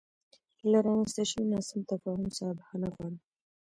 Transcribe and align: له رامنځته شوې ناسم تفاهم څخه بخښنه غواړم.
له 0.71 0.77
رامنځته 0.85 1.23
شوې 1.31 1.45
ناسم 1.53 1.79
تفاهم 1.89 2.27
څخه 2.35 2.51
بخښنه 2.57 2.87
غواړم. 2.93 3.15